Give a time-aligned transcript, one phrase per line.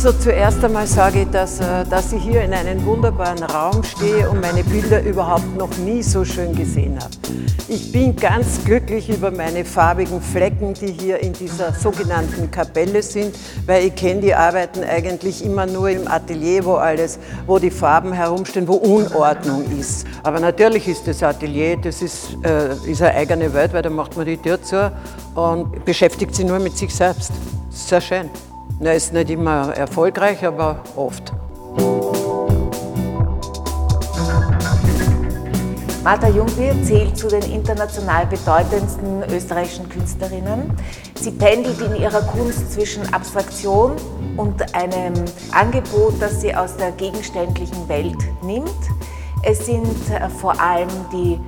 [0.00, 4.30] Also zuerst einmal sage ich, dass, äh, dass ich hier in einem wunderbaren Raum stehe
[4.30, 7.10] und meine Bilder überhaupt noch nie so schön gesehen habe.
[7.66, 13.34] Ich bin ganz glücklich über meine farbigen Flecken, die hier in dieser sogenannten Kapelle sind,
[13.66, 18.12] weil ich kenne die Arbeiten eigentlich immer nur im Atelier, wo alles, wo die Farben
[18.12, 20.06] herumstehen, wo Unordnung ist.
[20.22, 24.16] Aber natürlich ist das Atelier, das ist, äh, ist eine eigene Welt, weil da macht
[24.16, 24.92] man die Tür zu
[25.34, 27.32] und beschäftigt sich nur mit sich selbst.
[27.70, 28.30] Sehr schön.
[28.80, 31.32] Er ist nicht immer erfolgreich, aber oft.
[36.04, 40.72] Martha Jungbier zählt zu den international bedeutendsten österreichischen Künstlerinnen.
[41.16, 43.96] Sie pendelt in ihrer Kunst zwischen Abstraktion
[44.36, 45.14] und einem
[45.50, 48.70] Angebot, das sie aus der gegenständlichen Welt nimmt.
[49.42, 51.38] Es sind äh, vor allem die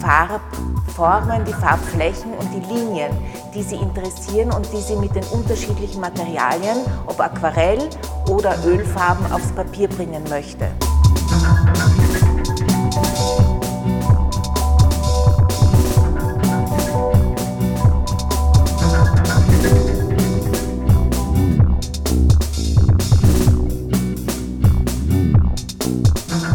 [0.00, 3.10] Farbformen, die Farbflächen und die Linien,
[3.54, 7.88] die Sie interessieren und die Sie mit den unterschiedlichen Materialien, ob Aquarell
[8.28, 10.68] oder Ölfarben, aufs Papier bringen möchte.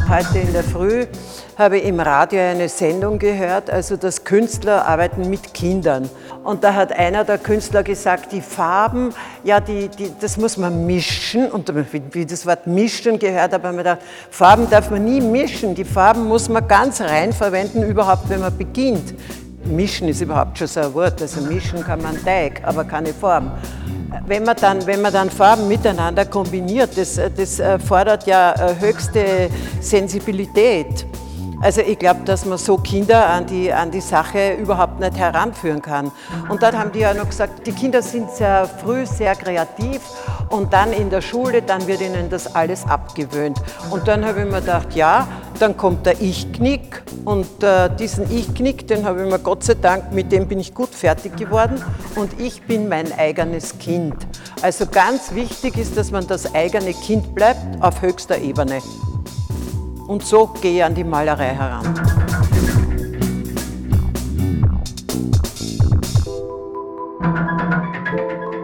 [0.08, 1.08] Heute in der Früh
[1.58, 6.08] habe ich im Radio eine Sendung gehört, also dass Künstler arbeiten mit Kindern.
[6.44, 10.86] Und da hat einer der Künstler gesagt, die Farben, ja, die, die, das muss man
[10.86, 11.52] mischen.
[11.52, 11.74] Und
[12.14, 15.74] wie das Wort mischen gehört, habe ich mir gedacht, Farben darf man nie mischen.
[15.74, 19.16] Die Farben muss man ganz rein verwenden, überhaupt wenn man beginnt.
[19.66, 21.20] Mischen ist überhaupt schon so ein Wort.
[21.20, 23.50] Also mischen kann man Teig, aber keine Form.
[24.28, 29.50] Wenn man, dann, wenn man dann Farben miteinander kombiniert, das, das fordert ja höchste
[29.82, 31.06] Sensibilität.
[31.62, 35.82] Also ich glaube, dass man so Kinder an die, an die Sache überhaupt nicht heranführen
[35.82, 36.12] kann.
[36.50, 40.02] Und dann haben die ja noch gesagt, die Kinder sind sehr früh sehr kreativ
[40.50, 43.58] und dann in der Schule, dann wird ihnen das alles abgewöhnt.
[43.90, 45.28] Und dann habe ich mir gedacht, ja,
[45.60, 50.12] dann kommt der Ich-Knick und äh, diesen Ich-Knick, den habe ich mir Gott sei Dank,
[50.12, 51.82] mit dem bin ich gut fertig geworden
[52.16, 54.16] und ich bin mein eigenes Kind.
[54.62, 58.82] Also ganz wichtig ist, dass man das eigene Kind bleibt auf höchster Ebene.
[60.08, 61.84] Und so gehe ich an die Malerei heran.
[68.24, 68.55] Musik